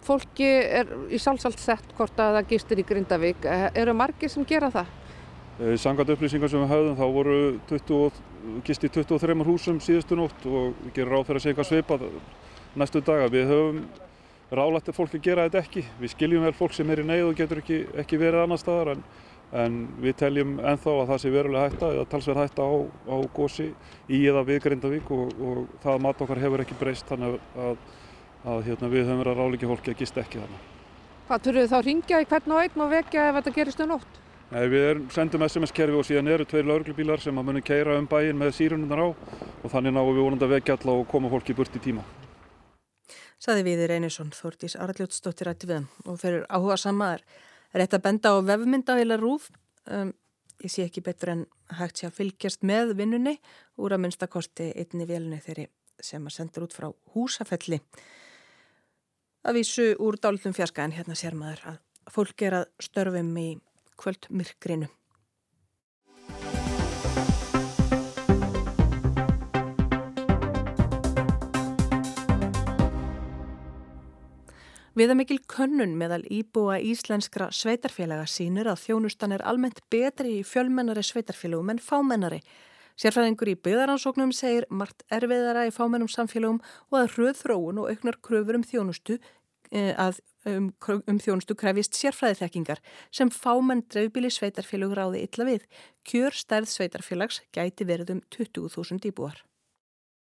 Fólki 0.06 0.48
er 0.48 0.88
í 1.12 1.20
sjálfsagt 1.20 1.60
sett 1.60 1.92
hvort 1.98 2.16
að 2.24 2.38
það 2.38 2.48
gistir 2.54 2.80
í 2.80 2.86
Grindavík. 2.88 3.44
Eru 3.76 3.94
margir 3.94 4.32
sem 4.32 4.46
gera 4.48 4.72
það? 4.72 4.88
Sangat 5.60 6.08
upplýsingar 6.08 6.48
sem 6.48 6.62
við 6.62 6.70
höfðum 6.72 6.94
þá 6.96 7.06
voru 7.12 7.38
20, 7.68 8.20
gist 8.64 8.84
í 8.86 8.88
23 8.88 9.34
húsum 9.44 9.80
síðustu 9.84 10.16
nótt 10.16 10.46
og 10.48 10.70
við 10.86 10.94
gerum 10.96 11.12
ráð 11.12 11.26
fyrir 11.28 11.36
að 11.36 11.42
segja 11.44 11.52
eitthvað 11.52 11.68
svipað 11.68 12.04
næstu 12.80 13.02
daga. 13.04 13.26
Við 13.28 13.50
höfum 13.50 13.82
rálætt 14.56 14.88
að 14.88 14.96
fólk 14.96 15.16
að 15.18 15.26
gera 15.26 15.44
þetta 15.48 15.60
ekki. 15.60 15.82
Við 16.00 16.12
skiljum 16.14 16.46
vel 16.46 16.54
fólk 16.56 16.72
sem 16.72 16.92
er 16.94 17.02
í 17.02 17.04
neyð 17.10 17.26
og 17.26 17.36
getur 17.36 17.60
ekki, 17.60 17.82
ekki 18.00 18.20
verið 18.22 18.44
annar 18.46 18.62
staðar 18.62 18.92
en, 18.94 19.02
en 19.64 19.76
við 20.00 20.16
teljum 20.22 20.54
enþá 20.72 20.94
að 20.94 21.12
það 21.12 21.20
sé 21.26 21.34
verulega 21.34 21.66
hætta 21.68 21.92
eða 21.92 22.06
talsverð 22.14 22.42
hætta 22.46 22.64
á, 22.64 22.72
á 23.12 23.16
gósi 23.36 23.68
í 24.08 24.22
eða 24.32 24.46
við 24.48 24.62
Grindavík 24.64 25.12
og, 25.12 25.36
og 25.44 25.60
það 25.84 26.00
mat 26.06 26.24
okkar 26.24 26.40
hefur 26.40 26.64
ekki 26.64 26.78
breyst 26.80 27.12
þannig 27.12 27.36
að, 27.66 27.84
að 28.48 28.64
hérna, 28.70 28.92
við 28.96 29.04
höfum 29.04 29.22
verið 29.26 29.34
að 29.34 29.44
ráleika 29.44 29.70
fólki 29.74 29.92
að 29.92 30.00
gista 30.00 30.24
ekki 30.24 30.40
þannig. 30.40 30.66
Hvað 31.28 31.46
þurfuð 31.46 31.70
þá 31.70 31.78
að 31.82 31.86
ringja 31.90 32.24
í 32.24 32.30
hvern 32.32 32.56
og 32.56 32.64
einn 32.64 32.86
og 32.86 32.92
vekja 32.96 33.28
ef 33.28 33.38
þetta 33.42 33.56
gerist 33.60 33.84
um 33.84 33.92
nótt? 33.92 34.19
Nei, 34.50 34.64
við 34.66 34.82
er, 34.82 35.00
sendum 35.14 35.44
SMS-kerfi 35.46 35.94
og 35.94 36.06
síðan 36.08 36.28
eru 36.32 36.44
tveir 36.48 36.66
lauruglubílar 36.66 37.20
sem 37.22 37.36
munum 37.38 37.62
keira 37.62 37.94
um 38.00 38.08
bæin 38.10 38.34
með 38.34 38.56
sírununar 38.56 38.98
á 38.98 39.08
og 39.14 39.70
þannig 39.70 39.94
náum 39.94 40.08
við 40.10 40.24
vonandi 40.26 40.46
að 40.48 40.54
vekja 40.56 40.74
alla 40.74 40.96
og 40.98 41.06
koma 41.12 41.30
fólki 41.30 41.54
burt 41.54 41.76
í 41.78 41.82
tíma. 41.84 42.02
Saði 43.38 43.62
Viðir 43.68 43.94
Einarsson, 43.94 44.32
Þórtís 44.34 44.74
Arljótsdóttir 44.74 45.46
rætti 45.46 45.70
við 45.70 45.86
og 46.02 46.18
fyrir 46.18 46.42
áhuga 46.50 46.80
samaðar 46.82 47.22
er 47.70 47.84
þetta 47.84 48.02
benda 48.08 48.34
á 48.34 48.42
vefmyndavæla 48.50 49.20
rúf 49.22 49.46
um, 49.86 50.10
ég 50.66 50.74
sé 50.74 50.88
ekki 50.88 51.06
betur 51.06 51.36
en 51.36 51.46
hægt 51.78 52.02
sé 52.02 52.10
að 52.10 52.18
fylgjast 52.18 52.66
með 52.66 52.96
vinnunni 52.98 53.38
úr 53.78 53.94
að 53.94 54.02
minnstakosti 54.08 54.72
einni 54.74 55.06
vélunni 55.06 55.38
þeirri 55.46 55.70
sem 56.02 56.26
að 56.26 56.38
sendur 56.40 56.66
út 56.66 56.74
frá 56.74 56.90
húsafelli. 57.14 57.78
Að 59.46 59.62
vísu 59.62 59.92
úr 60.02 60.18
dálum 60.18 60.58
fjarska 60.58 60.82
en 60.82 60.98
hérna 60.98 61.14
sér 61.14 61.38
maður 61.38 61.76
að 61.76 61.82
fólk 62.10 62.48
er 62.50 62.64
að 62.64 62.70
störfum 62.82 63.36
í 63.38 63.50
kvöldmyrkrinu 64.00 64.88
Viðamikil 75.00 75.38
könnun 75.48 75.92
meðal 75.96 76.24
íbúa 76.28 76.74
íslenskra 76.82 77.46
sveitarfélaga 77.54 78.26
sínir 78.28 78.68
að 78.68 78.82
þjónustan 78.82 79.32
er 79.32 79.44
almennt 79.48 79.78
betri 79.88 80.40
í 80.40 80.42
fjölmennari 80.44 81.04
sveitarfélagum 81.06 81.70
en 81.72 81.80
fámennari. 81.80 82.40
Sérfræðingur 83.00 83.48
í 83.48 83.54
byggðaransóknum 83.64 84.34
segir 84.36 84.66
margt 84.68 85.06
erfiðara 85.08 85.62
í 85.68 85.72
fámennum 85.72 86.10
samfélagum 86.10 86.58
og 86.90 86.98
að 86.98 87.14
hröð 87.14 87.38
þróun 87.38 87.80
og 87.80 87.94
auknar 87.94 88.18
kröfur 88.20 88.58
um 88.58 88.66
þjónustu, 88.66 89.16
eh, 89.70 89.94
að, 89.94 90.20
um, 90.48 90.70
um 91.06 91.20
þjónustu 91.20 91.56
krefist 91.58 91.98
sérfræðiþekkingar 91.98 92.80
sem 93.10 93.32
fámenn 93.34 93.84
dreifbíli 93.92 94.30
sveitarfélag 94.32 94.96
ráði 94.96 95.26
illa 95.26 95.48
við. 95.52 95.68
Kjör 96.08 96.36
stærð 96.36 96.72
sveitarfélags 96.72 97.42
gæti 97.52 97.88
verið 97.88 98.16
um 98.16 98.24
20.000 98.36 99.10
íbúar. 99.10 99.44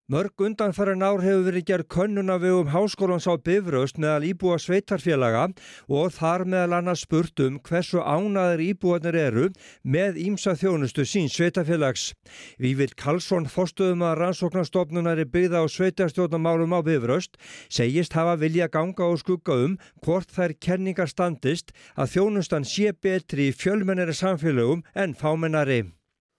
Mörg 0.08 0.40
undanfæran 0.40 1.02
ár 1.04 1.20
hefur 1.20 1.42
verið 1.44 1.64
gerð 1.68 1.86
könnuna 1.92 2.38
við 2.40 2.54
um 2.62 2.68
háskólans 2.72 3.26
á 3.28 3.36
Bifröst 3.44 3.98
meðal 4.00 4.24
íbúa 4.30 4.54
sveitarfélaga 4.56 5.42
og 5.84 6.14
þar 6.16 6.46
meðal 6.48 6.78
annars 6.78 7.02
spurt 7.04 7.42
um 7.44 7.58
hversu 7.60 8.00
ánaður 8.00 8.62
íbúanir 8.64 9.18
eru 9.20 9.50
með 9.84 10.16
ímsa 10.22 10.54
þjónustu 10.56 11.04
sín 11.04 11.28
sveitarfélags. 11.28 12.14
Vívild 12.56 12.96
Karlsson, 12.96 13.50
fórstuðum 13.52 14.06
að 14.08 14.16
rannsóknarstofnunar 14.22 15.20
er 15.20 15.28
byggða 15.28 15.60
á 15.60 15.64
sveitarstjórnamálum 15.76 16.72
á 16.72 16.80
Bifröst, 16.88 17.36
segist 17.68 18.16
hafa 18.16 18.40
vilja 18.40 18.72
ganga 18.72 19.12
og 19.12 19.20
skugga 19.20 19.60
um 19.66 19.76
hvort 20.00 20.32
þær 20.32 20.56
kenningar 20.56 21.12
standist 21.12 21.76
að 22.00 22.16
þjónustan 22.16 22.64
sé 22.64 22.96
betri 22.96 23.50
í 23.52 23.56
fjölmennari 23.60 24.16
samfélagum 24.16 24.86
en 24.96 25.12
fámennari 25.12 25.82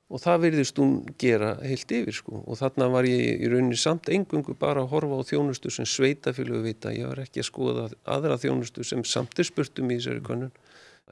og 0.09 0.21
það 0.23 0.41
virðist 0.45 0.79
hún 0.81 0.95
gera 1.21 1.51
heilt 1.61 1.91
yfir 1.93 2.15
sko. 2.17 2.41
Og 2.49 2.57
þarna 2.59 2.89
var 2.93 3.07
ég 3.09 3.43
í 3.43 3.51
rauninni 3.51 3.77
samt 3.77 4.09
engungu 4.13 4.55
bara 4.57 4.81
að 4.83 4.91
horfa 4.95 5.21
á 5.21 5.29
þjónustu 5.29 5.73
sem 5.73 5.85
sveitafélagu 5.85 6.63
vita, 6.65 6.93
ég 6.95 7.11
var 7.11 7.21
ekki 7.25 7.43
að 7.43 7.49
skoða 7.51 7.85
aðra 8.09 8.39
þjónustu 8.41 8.87
sem 8.87 9.05
samt 9.05 9.37
er 9.37 9.49
spurtum 9.49 9.93
í 9.93 9.99
þessari 9.99 10.25
konun, 10.25 10.51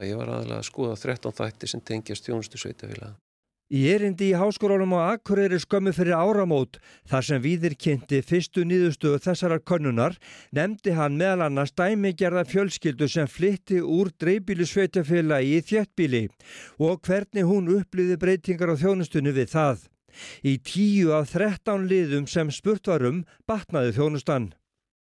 ég 0.02 0.18
var 0.18 0.34
aðalega 0.34 0.60
að 0.62 0.70
skoða 0.72 0.98
13 0.98 1.38
þætti 1.38 1.70
sem 1.70 1.86
tengjast 1.92 2.26
þjónustu 2.26 2.60
sveitafélaga. 2.60 3.14
Í 3.68 3.82
erindi 3.92 4.30
í 4.32 4.36
háskólanum 4.40 4.94
á 4.96 5.12
Akureyri 5.12 5.58
skömmu 5.60 5.92
fyrir 5.92 6.16
áramót 6.16 6.78
þar 7.10 7.24
sem 7.26 7.42
viðir 7.44 7.74
kynnti 7.76 8.22
fyrstu 8.24 8.62
nýðustöðu 8.64 9.18
þessarar 9.26 9.60
konnunar 9.60 10.14
nefndi 10.56 10.94
hann 10.96 11.18
meðal 11.20 11.44
annars 11.44 11.74
dæmigerða 11.76 12.46
fjölskyldu 12.48 13.10
sem 13.12 13.28
flytti 13.28 13.82
úr 13.84 14.08
dreifbílu 14.16 14.64
sveitafélagi 14.64 15.58
í 15.58 15.66
þjettbíli 15.68 16.22
og 16.80 17.02
hvernig 17.04 17.44
hún 17.44 17.68
uppliði 17.74 18.16
breytingar 18.22 18.72
á 18.72 18.80
þjónustunni 18.80 19.34
við 19.36 19.52
það. 19.52 19.82
Í 20.40 20.54
tíu 20.64 21.12
af 21.12 21.28
þrettán 21.34 21.84
liðum 21.90 22.24
sem 22.24 22.48
spurt 22.48 22.88
varum 22.88 23.26
batnaði 23.44 23.92
þjónustan. 23.98 24.46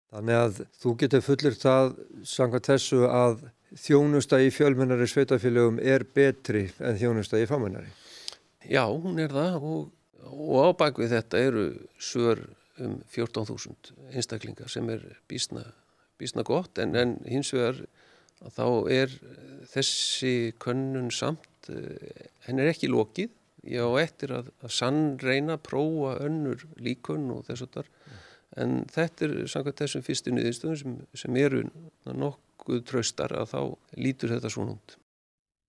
Þannig 0.08 0.40
að 0.40 0.62
þú 0.80 0.94
getur 1.04 1.26
fullir 1.26 1.60
það 1.60 1.92
sanga 2.24 2.62
þessu 2.64 3.04
að 3.10 3.44
þjónusta 3.76 4.40
í 4.40 4.48
fjölmennari 4.54 5.10
sveitafélagum 5.10 5.82
er 5.84 6.08
betri 6.16 6.70
en 6.80 6.96
þjónusta 6.96 7.42
í 7.42 7.50
fámennari. 7.50 7.92
Já, 8.70 8.84
hún 8.88 9.20
er 9.20 9.32
það 9.34 9.56
og, 9.60 9.90
og 10.24 10.58
á 10.64 10.68
bakvið 10.84 11.16
þetta 11.18 11.42
eru 11.48 11.64
svör 12.00 12.44
um 12.82 12.98
14.000 13.12 13.94
einstaklingar 14.14 14.72
sem 14.72 14.88
er 14.90 15.04
bísna, 15.30 15.62
bísna 16.18 16.42
gott 16.46 16.80
en, 16.82 16.96
en 16.98 17.16
hins 17.28 17.52
vegar 17.54 17.84
þá 18.54 18.66
er 18.92 19.12
þessi 19.70 20.54
könnun 20.60 21.10
samt, 21.14 21.70
eh, 21.72 22.28
henn 22.46 22.60
er 22.60 22.72
ekki 22.72 22.90
lokið. 22.92 23.32
Ég 23.64 23.80
á 23.80 23.96
eftir 24.02 24.34
að, 24.36 24.50
að 24.60 24.74
sannreina, 24.76 25.56
prófa 25.56 26.18
önnur 26.26 26.66
líkunn 26.76 27.30
og 27.32 27.46
þess 27.46 27.64
að 27.64 27.78
þar 27.78 27.88
en 28.60 28.74
þetta 28.92 29.26
er 29.26 29.32
samkvæmt 29.50 29.80
þessum 29.82 30.04
fyrstu 30.06 30.34
niðurstöðum 30.34 30.76
sem, 30.78 30.98
sem 31.24 31.38
eru 31.40 31.62
nokkuð 32.04 32.84
tröstar 32.90 33.34
að 33.34 33.54
þá 33.54 33.60
lítur 33.98 34.34
þetta 34.34 34.52
svona 34.52 34.76
út. 34.76 34.96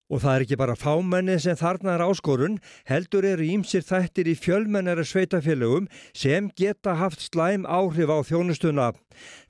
Og 0.06 0.20
það 0.22 0.36
er 0.36 0.42
ekki 0.44 0.56
bara 0.60 0.76
fámenni 0.78 1.34
sem 1.42 1.56
þarna 1.58 1.96
er 1.96 2.04
áskorun, 2.06 2.60
heldur 2.86 3.26
eru 3.26 3.42
ímsir 3.42 3.82
þættir 3.82 4.28
í 4.30 4.36
fjölmennara 4.38 5.02
sveitafélögum 5.02 5.88
sem 6.14 6.46
geta 6.54 6.94
haft 7.00 7.24
slæm 7.24 7.64
áhrif 7.66 8.12
á 8.14 8.22
þjónustuna. 8.28 8.92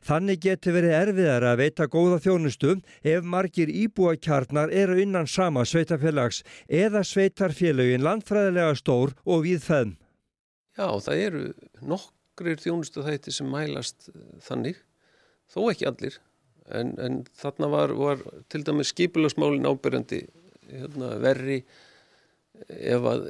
Þannig 0.00 0.40
getur 0.46 0.78
verið 0.78 0.94
erfiðar 0.96 1.44
að 1.50 1.60
veita 1.60 1.88
góða 1.92 2.22
þjónustu 2.24 2.78
ef 3.04 3.28
margir 3.28 3.68
íbúakjarnar 3.68 4.72
eru 4.72 4.96
innan 5.02 5.28
sama 5.28 5.66
sveitafélags 5.68 6.40
eða 6.68 7.04
sveitarfélögin 7.04 8.06
landfræðilega 8.06 8.78
stór 8.80 9.12
og 9.28 9.44
viðfæðn. 9.44 9.98
Já, 10.76 10.88
það 11.04 11.20
eru 11.26 11.44
nokkrir 11.84 12.64
þjónustu 12.64 13.04
þættir 13.04 13.36
sem 13.36 13.52
mælast 13.52 14.08
þannig, 14.48 14.80
þó 15.52 15.68
ekki 15.68 15.90
allir. 15.92 16.18
En, 16.66 16.96
en 16.98 17.20
þarna 17.36 17.68
var, 17.70 17.92
var 17.94 18.24
til 18.50 18.64
dæmis 18.66 18.90
skipulagsmálin 18.90 19.68
ábyrjandi 19.68 20.24
hérna, 20.70 21.12
verri 21.22 21.60
ef 22.66 23.06
að 23.10 23.28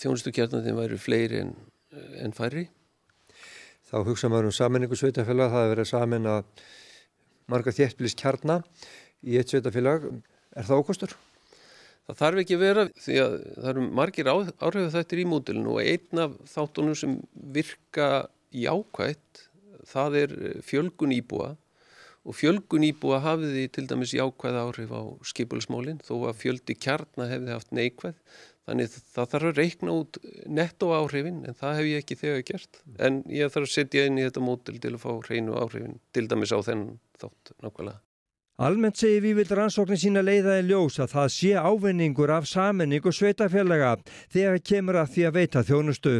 þjónustu 0.00 0.32
kjarnandinn 0.34 0.78
væri 0.78 0.98
fleiri 1.00 1.42
en, 1.44 1.54
en 2.22 2.34
færri. 2.36 2.66
Þá 3.88 4.02
hugsa 4.04 4.28
maður 4.28 4.50
um 4.50 4.56
saminningu 4.56 4.96
sveitafélag, 4.98 5.52
það 5.52 5.64
hefur 5.64 5.74
verið 5.74 5.90
samin 5.90 6.28
að 6.28 6.66
marga 7.48 7.72
þéttbílis 7.72 8.16
kjarna 8.18 8.60
í 9.24 9.38
eitt 9.40 9.52
sveitafélag. 9.52 10.10
Er 10.56 10.68
það 10.68 10.82
ókostur? 10.82 11.14
Það 12.08 12.20
þarf 12.22 12.42
ekki 12.42 12.56
að 12.56 12.64
vera 12.64 12.84
því 12.96 13.16
að 13.20 13.36
það 13.52 13.70
eru 13.70 13.86
margir 14.00 14.28
áhrifu 14.32 14.90
þættir 14.94 15.20
í 15.20 15.28
mótilinu 15.28 15.74
og 15.76 15.80
einn 15.84 16.22
af 16.24 16.36
þáttunum 16.48 16.96
sem 16.96 17.16
virka 17.56 18.08
jákvægt 18.56 19.42
það 19.88 20.16
er 20.22 20.34
fjölgun 20.64 21.12
íbúa 21.16 21.50
og 22.26 22.36
fjölgun 22.36 22.86
íbúa 22.88 23.20
hafiði 23.24 23.66
til 23.72 23.86
dæmis 23.90 24.14
jákvæð 24.16 24.60
áhrif 24.62 24.92
á 24.94 25.02
skipulsmólinn 25.30 26.02
þó 26.04 26.14
að 26.28 26.40
fjöldi 26.42 26.76
kjarnar 26.78 27.30
hefði 27.32 27.54
haft 27.54 27.74
neikvæð. 27.76 28.16
Þannig 28.68 28.90
það 28.92 29.30
þarf 29.32 29.48
að 29.48 29.60
reikna 29.62 29.94
út 29.96 30.18
netto 30.58 30.90
áhrifin 30.92 31.38
en 31.48 31.56
það 31.56 31.78
hef 31.78 31.86
ég 31.88 32.02
ekki 32.02 32.18
þegar 32.20 32.42
gert. 32.50 32.82
En 33.00 33.22
ég 33.32 33.54
þarf 33.54 33.70
að 33.70 33.76
setja 33.78 34.04
inn 34.04 34.20
í 34.20 34.26
þetta 34.26 34.44
mótil 34.44 34.76
til 34.82 34.92
að 34.92 35.00
fá 35.06 35.10
hreinu 35.30 35.56
áhrifin 35.56 35.96
til 36.12 36.26
dæmis 36.28 36.52
á 36.52 36.60
þennan 36.60 36.98
þátt 37.16 37.54
nákvæmlega. 37.64 38.02
Almennt 38.58 38.98
segir 38.98 39.20
við 39.22 39.36
vil 39.38 39.52
rannsóknin 39.54 40.00
sína 40.02 40.22
leiða 40.26 40.56
í 40.58 40.64
ljós 40.66 40.96
að 40.98 41.12
það 41.12 41.28
sé 41.30 41.50
ávinningur 41.62 42.32
af 42.34 42.48
saminningu 42.50 43.12
sveitafélaga 43.14 43.92
þegar 44.34 44.58
kemur 44.70 44.98
að 44.98 45.12
því 45.12 45.26
að 45.28 45.36
veita 45.36 45.62
þjónustu. 45.68 46.14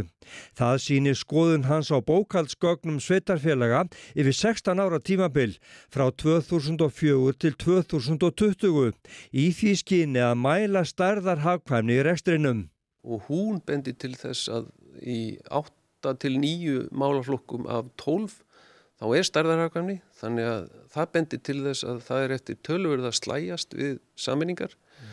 Það 0.54 0.76
sýnir 0.84 1.18
skoðun 1.18 1.66
hans 1.66 1.90
á 1.90 1.98
bókaldsgögnum 1.98 3.00
sveitarfélaga 3.02 3.82
yfir 4.14 4.38
16 4.38 4.78
ára 4.78 5.02
tímabil 5.02 5.58
frá 5.90 6.06
2004 6.14 7.34
til 7.42 7.58
2020 7.58 8.94
í 9.34 9.50
því 9.58 9.74
skyni 9.82 10.22
að 10.22 10.38
mæla 10.38 10.86
stærðar 10.86 11.42
hagkvæmni 11.42 11.98
í 11.98 12.06
rekstrinum. 12.06 12.68
Og 13.02 13.26
hún 13.26 13.58
bendi 13.66 13.98
til 13.98 14.14
þess 14.14 14.46
að 14.46 14.70
í 15.02 15.40
8 15.50 16.14
til 16.22 16.38
9 16.38 16.86
málaflokkum 16.94 17.66
af 17.66 17.90
12 17.98 18.44
þá 18.98 19.06
er 19.14 19.28
stærðarhagkvæmni 19.28 19.98
þannig 20.18 20.48
að 20.50 20.64
það 20.94 21.12
bendir 21.14 21.42
til 21.46 21.58
þess 21.66 21.86
að 21.86 22.00
það 22.08 22.24
er 22.24 22.34
eftir 22.38 22.58
tölverð 22.66 23.08
að 23.08 23.18
slæjast 23.20 23.76
við 23.78 24.00
saminningar 24.18 24.74
mm. 24.74 25.12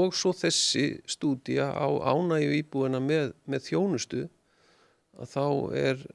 og 0.00 0.14
svo 0.18 0.32
þessi 0.36 0.86
stúdía 1.10 1.70
á 1.74 1.86
ánægu 1.86 2.54
íbúina 2.60 3.02
með, 3.02 3.34
með 3.50 3.66
þjónustu 3.70 4.26
að 5.16 5.32
þá 5.32 5.46
er 5.82 6.06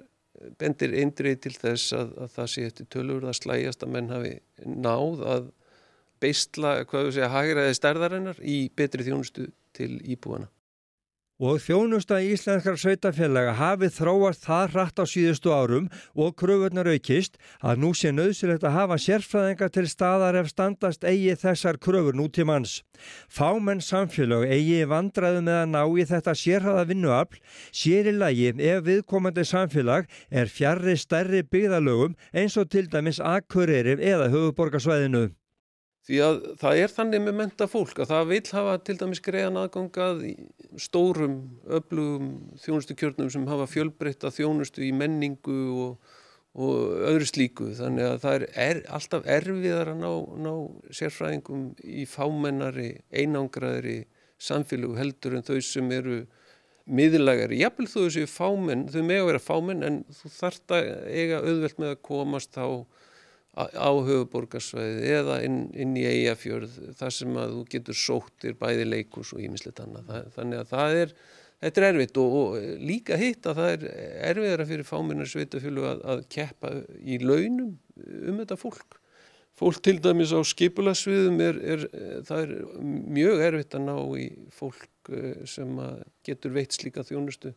bendir 0.61 0.95
eindrið 0.97 1.41
til 1.45 1.53
þess 1.57 1.97
að, 1.97 2.13
að 2.23 2.31
það 2.37 2.53
sé 2.53 2.67
eftir 2.69 2.91
tölverð 2.95 3.31
að 3.31 3.39
slæjast 3.41 3.83
að 3.85 3.93
menn 3.97 4.13
hafi 4.13 4.33
náð 4.65 5.25
að 5.35 5.51
beistla, 6.21 6.73
hvað 6.85 7.07
við 7.07 7.15
segja, 7.17 7.29
hagraði 7.33 7.77
stærðarinnar 7.77 8.41
í 8.45 8.57
betri 8.77 9.05
þjónustu 9.07 9.47
til 9.75 9.95
íbúina 10.05 10.47
og 11.41 11.57
þjónusta 11.63 12.19
í 12.21 12.35
Íslenskar 12.35 12.77
sveitafélaga 12.77 13.55
hafið 13.57 13.95
þróast 13.95 14.43
það 14.45 14.75
hratt 14.75 15.01
á 15.01 15.05
síðustu 15.09 15.49
árum 15.49 15.87
og 16.13 16.35
kröfunar 16.37 16.91
aukist 16.93 17.39
að 17.65 17.81
nú 17.81 17.89
sé 17.97 18.11
nöðsilegt 18.13 18.67
að 18.67 18.75
hafa 18.77 18.99
sérfræðinga 19.01 19.71
til 19.73 19.87
staðar 19.89 20.37
ef 20.43 20.51
standast 20.53 21.03
eigi 21.07 21.33
þessar 21.41 21.81
kröfur 21.81 22.17
nútímanns. 22.17 22.83
Fámenn 23.25 23.81
samfélag 23.81 24.45
eigi 24.53 24.85
vandraðu 24.85 25.41
með 25.47 25.59
að 25.63 25.73
ná 25.73 25.81
í 25.81 26.07
þetta 26.13 26.37
sérhæða 26.37 26.87
vinnuafl, 26.93 27.41
sér 27.73 28.13
í 28.13 28.15
lagi 28.21 28.53
ef 28.53 28.85
viðkomandi 28.85 29.47
samfélag 29.49 30.09
er 30.29 30.53
fjarrri 30.53 30.93
stærri 30.93 31.41
byggðalögum 31.41 32.17
eins 32.37 32.57
og 32.61 32.69
til 32.69 32.85
dæmis 32.85 33.17
akkurýri 33.17 33.97
eða 33.97 34.29
höfuborgarsvæðinu. 34.29 35.31
Því 36.07 36.21
að 36.25 36.39
það 36.57 36.79
er 36.81 36.93
þannig 36.95 37.21
með 37.21 37.35
menta 37.37 37.67
fólk 37.69 37.99
að 38.01 38.09
það 38.09 38.31
vil 38.31 38.45
hafa 38.55 38.77
til 38.81 38.95
dæmis 38.97 39.21
greiðan 39.21 39.59
aðgangað 39.61 40.23
í 40.25 40.31
stórum, 40.81 41.35
öflugum 41.69 42.31
þjónustukjörnum 42.63 43.29
sem 43.33 43.45
hafa 43.51 43.67
fjölbreytta 43.69 44.31
þjónustu 44.33 44.81
í 44.87 44.89
menningu 44.97 45.59
og, 45.83 46.15
og 46.57 47.05
öðru 47.11 47.27
slíku. 47.29 47.69
Þannig 47.77 48.07
að 48.07 48.17
það 48.23 48.37
er, 48.39 48.47
er 48.65 48.81
alltaf 48.97 49.29
erfiðar 49.37 49.93
að 49.93 50.01
ná, 50.01 50.11
ná 50.47 50.51
sérfræðingum 50.97 51.67
í 51.85 52.07
fámennari, 52.09 52.89
einangraðri 53.13 53.99
samfélagu 54.41 54.97
heldur 54.97 55.37
en 55.37 55.45
þau 55.45 55.59
sem 55.61 55.93
eru 55.93 56.23
miðlægari. 56.89 57.61
Jafnvel 57.61 57.87
þó 57.91 57.99
þessu 58.07 58.25
fámenn, 58.25 58.87
þau 58.89 59.03
með 59.05 59.21
að 59.21 59.29
vera 59.29 59.43
fámenn 59.43 59.85
en 59.85 60.01
þú 60.17 60.33
þart 60.39 60.75
að 60.79 60.89
eiga 61.13 61.43
auðvelt 61.45 61.77
með 61.77 61.93
að 61.93 62.03
komast 62.09 62.57
á 62.57 62.67
á 63.51 63.91
höfuborgarsvæði 63.91 65.11
eða 65.17 65.41
inn, 65.43 65.65
inn 65.75 65.97
í 65.99 66.05
eigafjörð 66.07 66.77
þar 66.99 67.15
sem 67.15 67.35
að 67.39 67.57
þú 67.57 67.63
getur 67.73 67.97
sóttir 67.99 68.55
bæði 68.59 68.87
leikus 68.87 69.33
og 69.35 69.43
ímislegt 69.43 69.81
annað. 69.83 70.13
Þannig 70.37 70.61
að 70.61 70.71
það 70.71 70.99
er, 71.01 71.11
þetta 71.65 71.81
er 71.81 71.87
erfitt 71.89 72.21
og, 72.21 72.37
og 72.39 72.79
líka 72.79 73.19
hitt 73.19 73.49
að 73.51 73.59
það 73.59 73.73
er 73.73 73.85
erfiðara 74.31 74.69
fyrir 74.69 74.87
fáminnar 74.87 75.31
sveitafjölu 75.33 75.85
að, 75.89 76.01
að 76.13 76.23
keppa 76.31 76.73
í 77.03 77.19
launum 77.19 77.75
um 77.99 78.39
þetta 78.39 78.59
fólk. 78.61 78.97
Fólk 79.59 79.83
til 79.83 79.97
dæmis 80.01 80.31
á 80.31 80.39
skipulasviðum 80.47 81.43
er, 81.43 81.61
er, 81.75 81.85
það 82.25 82.45
er 82.45 82.55
mjög 83.19 83.45
erfitt 83.49 83.75
að 83.77 83.87
ná 83.89 83.95
í 84.17 84.31
fólk 84.55 85.11
eh, 85.11 85.43
sem 85.45 85.75
getur 86.25 86.55
veitt 86.55 86.79
slíka 86.79 87.03
þjónustu 87.05 87.51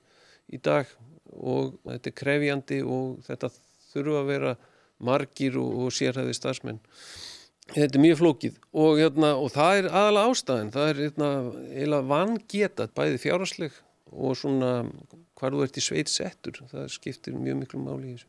í 0.53 0.59
dag 0.59 0.91
og 1.31 1.79
þetta 1.87 2.11
er 2.11 2.19
krefjandi 2.19 2.83
og 2.83 3.23
þetta 3.25 3.55
þurfa 3.95 4.21
að 4.21 4.33
vera 4.35 4.57
margir 5.07 5.59
og, 5.61 5.71
og 5.85 5.95
sérhæði 5.95 6.37
starfsmenn. 6.37 6.83
Þetta 7.73 7.97
er 7.97 8.05
mjög 8.05 8.21
flókið 8.21 8.59
og, 8.77 8.99
hérna, 9.01 9.33
og 9.41 9.49
það 9.55 9.79
er 9.79 9.87
aðalega 9.89 10.35
ástæðin, 10.35 10.75
það 10.75 10.91
er 10.91 11.03
hérna, 11.07 12.03
vangetat 12.11 12.93
bæði 12.97 13.23
fjárhásleg 13.23 13.79
og 14.13 14.37
svona 14.37 14.75
hvar 15.39 15.57
þú 15.57 15.65
ert 15.65 15.81
í 15.81 15.85
sveit 15.85 16.13
settur, 16.13 16.61
það 16.71 16.93
skiptir 16.93 17.37
mjög 17.39 17.63
miklu 17.63 17.81
máli 17.81 18.13
í 18.13 18.17
þessu. 18.19 18.29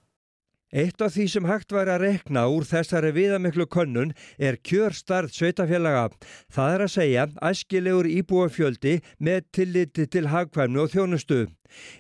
Eitt 0.76 1.00
af 1.00 1.14
því 1.14 1.26
sem 1.32 1.46
hægt 1.48 1.72
væri 1.72 1.92
að 1.94 2.02
rekna 2.02 2.42
úr 2.52 2.66
þessari 2.68 3.12
viðamiklu 3.16 3.68
könnun 3.72 4.16
er 4.36 4.58
kjörstarð 4.60 5.32
sveitafélaga. 5.32 6.10
Það 6.52 6.74
er 6.74 6.84
að 6.84 6.92
segja 6.92 7.26
æskilegur 7.50 8.10
íbúafjöldi 8.10 8.96
með 9.24 9.46
tilliti 9.56 10.08
til 10.12 10.26
hagkvæmnu 10.34 10.82
og 10.84 10.92
þjónustu. 10.92 11.46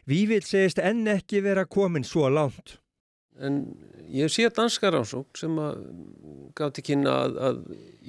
Við 0.09 0.33
vil 0.33 0.41
segist 0.43 0.81
enn 0.81 1.05
ekki 1.13 1.43
vera 1.45 1.63
komin 1.63 2.03
svo 2.03 2.27
langt. 2.27 2.79
En 3.43 3.59
ég 4.07 4.31
sé 4.31 4.47
danska 4.53 4.91
rannsók 4.93 5.35
sem 5.39 5.55
að 5.59 5.81
gaf 6.55 6.75
til 6.75 6.85
kynna 6.91 7.15
að, 7.25 7.39
að 7.47 7.57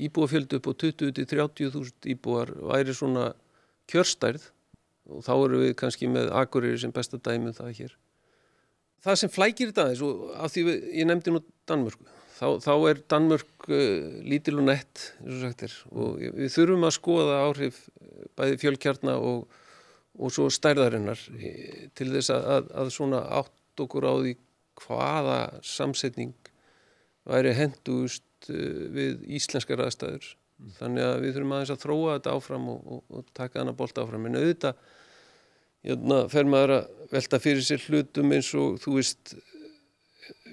íbúafjöldu 0.06 0.60
upp 0.60 0.68
á 0.70 0.72
20-30.000 0.84 2.10
íbúar 2.12 2.52
væri 2.70 2.94
svona 2.94 3.32
kjörstærð. 3.90 4.52
Og 5.06 5.22
þá 5.22 5.32
eru 5.36 5.62
við 5.62 5.76
kannski 5.78 6.10
með 6.10 6.32
agurir 6.34 6.78
sem 6.82 6.94
besta 6.94 7.18
dæmið 7.18 7.52
um 7.52 7.58
það 7.58 7.74
hér. 7.80 7.96
Það 9.06 9.18
sem 9.20 9.30
flækir 9.30 9.70
þetta 9.70 9.84
aðeins 9.84 10.02
og 10.02 10.22
af 10.34 10.54
því 10.54 10.64
við, 10.66 10.86
ég 10.98 11.06
nefndi 11.06 11.34
nú 11.34 11.42
Danmörku, 11.70 12.08
þá, 12.34 12.46
þá 12.64 12.72
er 12.90 13.02
Danmörk 13.12 13.68
uh, 13.68 14.08
lítil 14.26 14.56
og 14.58 14.66
nett 14.66 15.04
eins 15.20 15.36
og 15.36 15.44
sagt 15.44 15.62
er. 15.66 15.76
Og 15.92 16.24
við 16.24 16.50
þurfum 16.56 16.88
að 16.88 16.96
skoða 16.96 17.36
áhrif 17.44 17.78
uh, 17.86 18.24
bæði 18.38 18.58
fjölkjarnar 18.64 19.28
og, 19.30 19.60
og 20.18 20.34
svo 20.34 20.48
stærðarinnar 20.50 21.22
eh, 21.38 21.86
til 21.94 22.10
þess 22.14 22.34
að, 22.34 22.50
að, 22.56 22.74
að 22.82 22.92
svona 22.96 23.22
átt 23.42 23.84
okkur 23.86 24.08
á 24.10 24.14
því 24.16 24.34
hvaða 24.82 25.38
samsetning 25.66 26.34
væri 27.26 27.54
hendust 27.56 28.50
uh, 28.50 28.82
við 28.96 29.24
íslenskar 29.38 29.82
aðstæður. 29.86 30.28
Mm. 30.56 30.70
Þannig 30.78 31.06
að 31.06 31.16
við 31.24 31.34
þurfum 31.36 31.56
aðeins 31.56 31.74
að 31.74 31.82
þróa 31.82 32.14
þetta 32.16 32.36
áfram 32.36 32.70
og, 32.72 32.86
og, 32.86 33.02
og 33.18 33.34
taka 33.36 33.62
hana 33.62 33.76
bólta 33.76 34.04
áfram. 34.04 34.28
En 34.28 34.38
auðvitað 34.40 34.80
jörna, 35.86 36.22
fer 36.32 36.48
maður 36.48 36.74
að 36.78 37.12
velta 37.12 37.42
fyrir 37.42 37.66
sér 37.66 37.84
hlutum 37.86 38.34
eins 38.34 38.50
og 38.58 38.80
þú 38.82 38.96
veist 38.98 39.36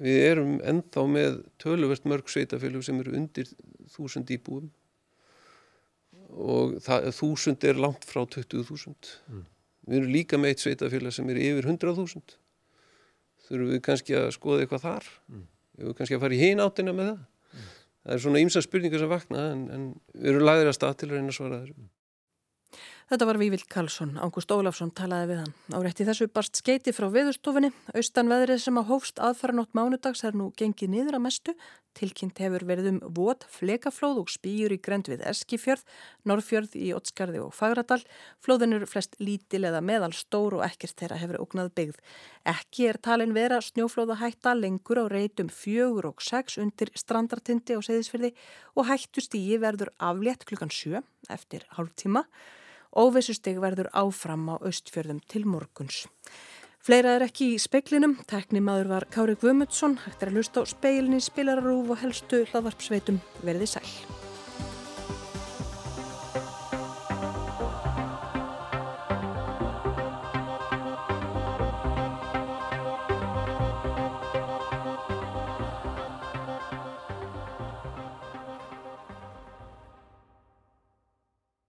við 0.03 0.19
erum 0.27 0.53
ennþá 0.69 1.03
með 1.09 1.39
töluvert 1.61 2.05
mörg 2.09 2.29
sveitafélug 2.29 2.85
sem 2.85 2.99
eru 3.01 3.15
undir 3.17 3.49
þúsund 3.93 4.29
íbúum 4.33 4.69
og 6.33 6.77
þúsund 7.13 7.65
er 7.69 7.77
langt 7.77 8.05
frá 8.09 8.23
20.000. 8.25 8.93
Mm. 9.29 9.43
Við 9.89 9.99
erum 9.99 10.13
líka 10.13 10.39
með 10.39 10.53
eitt 10.53 10.63
sveitafélag 10.63 11.13
sem 11.15 11.29
er 11.29 11.41
yfir 11.41 11.67
100.000 11.69 12.37
þurfum 13.53 13.73
við 13.73 13.83
kannski 13.87 14.17
að 14.19 14.29
skoða 14.35 14.65
eitthvað 14.65 14.85
þar 14.87 15.09
mm. 15.13 15.43
við 15.77 15.87
erum 15.87 15.97
kannski 15.99 16.19
að 16.19 16.23
fara 16.25 16.37
í 16.37 16.43
hinn 16.43 16.63
áttina 16.63 16.95
með 16.97 17.11
það 17.11 17.17
mm. 17.23 17.73
það 18.03 18.15
er 18.15 18.23
svona 18.27 18.43
ýmsa 18.43 18.63
spurningar 18.65 19.03
sem 19.03 19.11
vakna 19.13 19.49
en, 19.53 19.65
en 19.73 19.89
við 20.13 20.31
erum 20.33 20.47
lagðir 20.49 20.71
að 20.71 20.79
stað 20.79 20.95
til 21.01 21.11
að 21.11 21.19
reyna 21.19 21.33
að 21.33 21.39
svara 21.39 21.61
þessum 21.63 21.91
Þetta 23.11 23.27
var 23.27 23.37
Vívild 23.37 23.65
Karlsson, 23.69 24.13
Ágúst 24.17 24.49
Ólafsson 24.49 24.89
talaði 24.95 25.27
við 25.29 25.39
hann. 25.43 25.51
Árætti 25.75 26.05
þessu 26.07 26.25
barst 26.33 26.57
skeiti 26.57 26.93
frá 26.95 27.09
viðurstofinni. 27.13 27.69
Austan 27.93 28.31
veðrið 28.31 28.61
sem 28.63 28.79
að 28.79 28.87
hófst 28.89 29.19
aðfaranótt 29.21 29.75
mánudags 29.77 30.23
er 30.25 30.37
nú 30.39 30.47
gengið 30.57 30.93
niður 30.95 31.19
að 31.19 31.25
mestu. 31.27 31.53
Tilkynnt 31.97 32.39
hefur 32.41 32.63
verið 32.65 32.87
um 32.89 32.99
vot, 33.13 33.43
flekaflóð 33.53 34.23
og 34.23 34.31
spýjur 34.33 34.73
í 34.73 34.79
grend 34.81 35.09
við 35.11 35.21
Eskifjörð, 35.29 35.83
Norrfjörð 36.29 36.73
í 36.79 36.87
Ottskarði 36.97 37.43
og 37.43 37.53
Fagradal. 37.53 37.99
Flóðin 38.43 38.73
eru 38.79 38.87
flest 38.89 39.13
lítil 39.21 39.61
eða 39.69 39.83
meðal 39.85 40.09
stór 40.17 40.57
og 40.57 40.65
ekkert 40.65 40.97
þeirra 41.01 41.19
hefur 41.21 41.41
ógnað 41.43 41.69
byggð. 41.77 41.99
Ekki 42.49 42.89
er 42.89 42.99
talin 43.05 43.35
vera 43.37 43.61
snjóflóðahætta 43.61 44.55
lengur 44.57 45.03
á 45.03 45.05
reytum 45.11 45.51
fjögur 45.53 46.09
og 46.09 46.25
sex 46.25 46.57
undir 46.57 46.89
strandartindi 46.97 47.77
á 47.77 47.81
Seyðisfjörði 47.85 48.33
og 48.73 48.89
hættustígi 48.89 49.61
verður 49.61 49.93
aflétt 50.01 50.47
klukkan 50.49 50.73
sjö 50.73 51.05
eftir 51.29 51.67
hálf 51.77 51.93
tíma. 51.99 52.25
Óvissustig 52.93 53.57
verður 53.61 53.87
áfram 53.93 54.49
á 54.53 54.55
austfjörðum 54.61 55.21
til 55.29 55.47
morguns. 55.49 56.03
Fleira 56.83 57.13
er 57.15 57.23
ekki 57.23 57.53
í 57.53 57.59
speiklinum. 57.63 58.17
Teknimaður 58.27 58.89
var 58.89 59.05
Kári 59.13 59.37
Guðmundsson. 59.39 59.93
Hægt 60.03 60.25
er 60.25 60.33
að 60.33 60.41
lusta 60.41 60.63
á 60.63 60.67
speilin 60.67 61.15
í 61.15 61.23
spilararúf 61.23 61.93
og 61.95 62.01
helstu 62.01 62.41
hlaðvarpsveitum 62.49 63.21
verði 63.47 63.69
sæl. 63.77 63.87